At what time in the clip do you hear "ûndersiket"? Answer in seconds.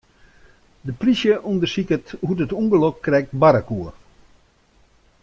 1.51-2.05